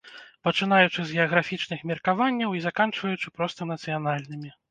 Пачынаючы 0.45 1.03
з 1.09 1.17
геаграфічных 1.17 1.83
меркаванняў 1.91 2.57
і 2.59 2.63
заканчваючы 2.67 3.35
проста 3.39 3.71
нацыянальнымі. 3.73 4.49